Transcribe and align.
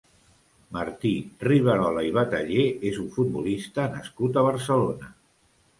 Martí 0.77 1.11
Riverola 1.49 2.05
i 2.09 2.15
Bataller 2.17 2.67
és 2.93 2.99
un 3.05 3.13
futbolista 3.19 3.87
nascut 3.99 4.43
a 4.43 4.47
Barcelona. 4.51 5.17